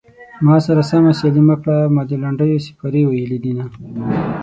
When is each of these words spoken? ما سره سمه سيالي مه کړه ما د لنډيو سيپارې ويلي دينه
ما 0.45 0.55
سره 0.65 0.81
سمه 0.89 1.11
سيالي 1.19 1.41
مه 1.47 1.55
کړه 1.61 1.77
ما 1.95 2.01
د 2.09 2.11
لنډيو 2.23 2.63
سيپارې 2.67 3.01
ويلي 3.05 3.37
دينه 3.43 3.65